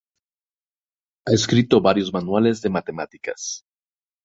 Ha 1.27 1.31
escrito 1.31 1.79
varios 1.79 2.11
manuales 2.11 2.63
de 2.63 2.71
matemáticas. 2.71 3.63